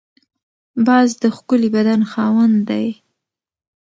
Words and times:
باز 0.85 1.09
د 1.21 1.23
ښکلي 1.37 1.69
بدن 1.75 2.01
خاوند 2.11 2.57
دی 2.69 2.87